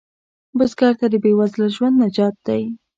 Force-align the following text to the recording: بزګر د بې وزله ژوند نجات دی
بزګر 0.57 0.93
د 1.11 1.15
بې 1.23 1.31
وزله 1.39 1.67
ژوند 1.75 1.95
نجات 2.03 2.35
دی 2.47 2.63